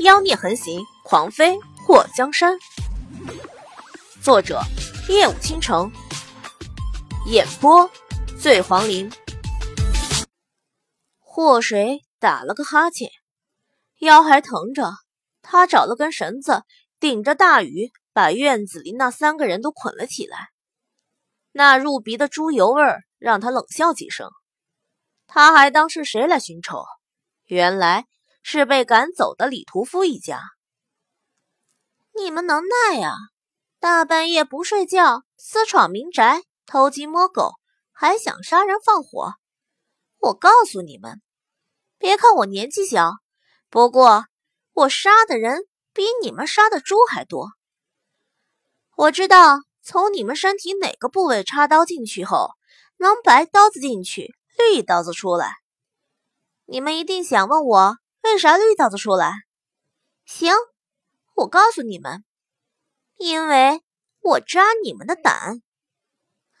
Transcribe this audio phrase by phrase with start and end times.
[0.00, 2.58] 妖孽横行，狂飞祸江山。
[4.22, 4.60] 作者：
[5.08, 5.90] 夜舞倾城，
[7.26, 7.90] 演播：
[8.38, 9.10] 醉黄林。
[11.18, 13.10] 祸水打了个哈欠，
[14.00, 14.92] 腰还疼着，
[15.40, 16.62] 他找了根绳子，
[17.00, 20.50] 顶着大雨，把院子里那三个人都捆了起来。
[21.52, 24.30] 那入鼻的猪油味儿让他冷笑几声。
[25.26, 26.84] 他还当是谁来寻仇？
[27.46, 28.04] 原来……
[28.48, 30.40] 是被赶走的李屠夫一家。
[32.14, 33.16] 你们能耐呀！
[33.80, 37.54] 大半夜不睡觉，私闯民宅，偷鸡摸狗，
[37.90, 39.34] 还想杀人放火。
[40.18, 41.20] 我告诉你们，
[41.98, 43.14] 别看我年纪小，
[43.68, 44.26] 不过
[44.74, 47.48] 我杀的人比你们杀的猪还多。
[48.94, 52.50] 我知道从你们身体哪个部位插刀进去后，
[52.98, 55.56] 能白刀子进去，绿刀子出来。
[56.64, 57.96] 你们一定想问我。
[58.26, 59.32] 为啥绿刀子出来？
[60.24, 60.52] 行，
[61.36, 62.24] 我告诉你们，
[63.18, 63.82] 因为
[64.20, 65.62] 我扎你们的胆。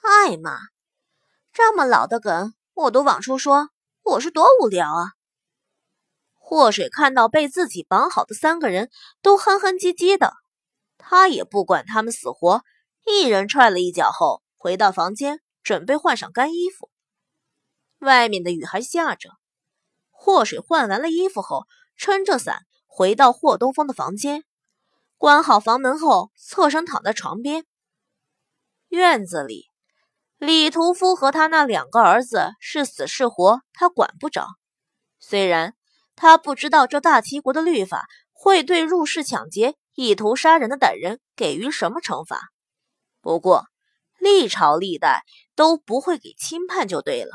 [0.00, 0.58] 艾玛，
[1.52, 3.70] 这么老的梗我都往出说，
[4.02, 5.10] 我是多无聊啊！
[6.34, 8.88] 祸水看到被自己绑好的三个人
[9.20, 10.34] 都哼哼唧唧的，
[10.96, 12.62] 他也不管他们死活，
[13.04, 16.88] 一人踹了一脚后，回到房间准备换上干衣服。
[17.98, 19.30] 外面的雨还下着。
[20.26, 24.42] 霍水换完了衣服后，撑着伞回到霍东风的房间，
[25.16, 27.64] 关好房门后，侧身躺在床边。
[28.88, 29.70] 院子里，
[30.36, 34.48] 李屠夫和他那两个儿子是死是活，他管不着。
[35.20, 35.76] 虽然
[36.16, 42.40] 他不知道这大齐国的律法会对入室抢劫、意图杀人的歹人给予什么惩罚，
[43.20, 43.66] 不过
[44.18, 45.22] 历朝历代
[45.54, 47.30] 都不会给轻判就对了。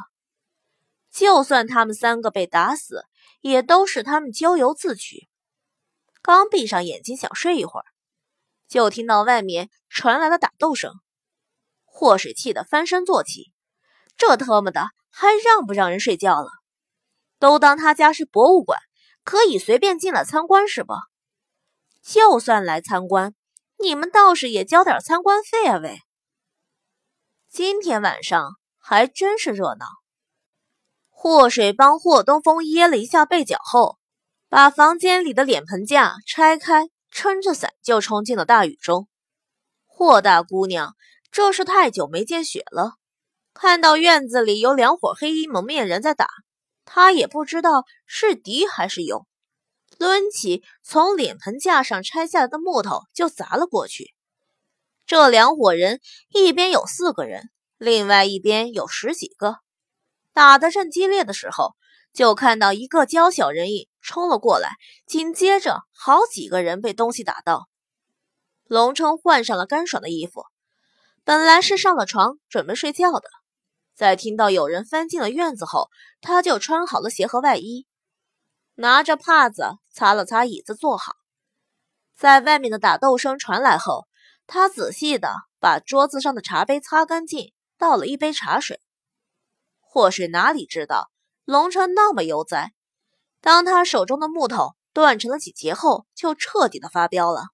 [1.11, 3.05] 就算他们三个被打死，
[3.41, 5.27] 也都是他们咎由自取。
[6.21, 7.85] 刚闭上眼睛想睡一会儿，
[8.67, 10.93] 就听到外面传来了打斗声。
[11.83, 13.51] 祸水气得翻身坐起，
[14.15, 16.49] 这特么的还让不让人睡觉了？
[17.37, 18.79] 都当他家是博物馆，
[19.23, 20.93] 可以随便进来参观是不？
[22.01, 23.35] 就算来参观，
[23.79, 25.99] 你们倒是也交点参观费啊喂！
[27.49, 29.85] 今天晚上还真是热闹。
[31.23, 33.99] 祸水帮霍东风掖了一下被角后，
[34.49, 39.07] 把房间里的脸盆架拆开，撑着伞就冲进了大雨中。
[39.85, 40.95] 霍大姑娘
[41.31, 42.95] 这是太久没见雪了，
[43.53, 46.27] 看到院子里有两伙黑衣蒙面人在打，
[46.85, 49.27] 她也不知道是敌还是友，
[49.99, 54.15] 抡起从脸盆架上拆下来的木头就砸了过去。
[55.05, 56.01] 这两伙人
[56.33, 59.57] 一边有四个人，另外一边有十几个。
[60.33, 61.75] 打得正激烈的时候，
[62.13, 64.71] 就看到一个娇小人影冲了过来，
[65.05, 67.67] 紧接着好几个人被东西打到。
[68.65, 70.45] 龙冲换上了干爽的衣服，
[71.23, 73.29] 本来是上了床准备睡觉的，
[73.93, 75.89] 在听到有人翻进了院子后，
[76.21, 77.85] 他就穿好了鞋和外衣，
[78.75, 81.13] 拿着帕子擦了擦椅子坐好。
[82.17, 84.07] 在外面的打斗声传来后，
[84.47, 88.79] 他仔细的把桌子上的茶杯擦干净，倒了一杯茶水。
[89.93, 91.11] 祸水哪里知道
[91.43, 92.71] 龙城那么悠哉？
[93.41, 97.47] 当他手中的木头断成了几截后，就彻底的发飙了。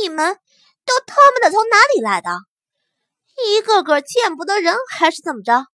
[0.00, 0.38] 你们
[0.84, 2.38] 都他妈的从哪里来的？
[3.44, 5.66] 一个个见不得人还是怎么着？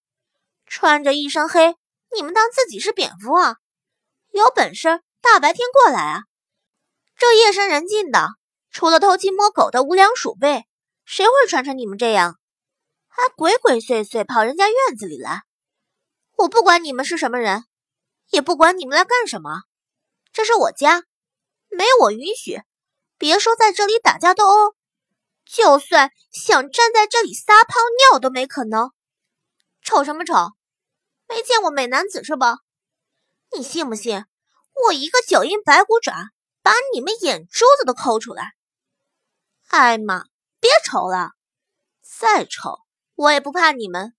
[0.65, 1.75] 穿着一身黑，
[2.15, 3.57] 你们当自己是蝙蝠啊？
[4.31, 6.21] 有本事大白天过来啊！
[7.15, 8.29] 这夜深人静的，
[8.71, 10.65] 除了偷鸡摸狗的无良鼠辈，
[11.05, 12.39] 谁会穿成你们这样？
[13.07, 15.43] 还鬼鬼祟祟跑人家院子里来？
[16.41, 17.65] 我不管你们是什么人，
[18.31, 19.63] 也不管你们来干什么，
[20.33, 21.03] 这是我家，
[21.69, 22.63] 没我允许，
[23.17, 24.75] 别说在这里打架斗殴，
[25.45, 27.75] 就算想站在这里撒泡
[28.11, 28.91] 尿都没可能。
[29.83, 30.33] 瞅什么瞅？
[31.27, 32.57] 没见过美男子是吧？
[33.55, 34.25] 你信不信
[34.87, 36.31] 我一个九阴白骨爪
[36.63, 38.53] 把你们眼珠子都抠出来？
[39.67, 40.23] 艾玛，
[40.59, 41.33] 别瞅了，
[42.01, 42.79] 再瞅
[43.13, 44.15] 我也不怕你们。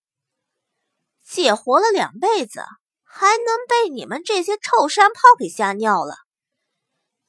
[1.27, 2.63] 姐活了两辈子，
[3.03, 6.15] 还能被你们这些臭山炮给吓尿了？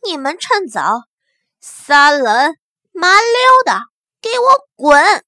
[0.02, 1.04] 你们趁早
[1.60, 2.56] 撒冷
[2.92, 3.80] 麻溜的
[4.20, 5.24] 给我滚！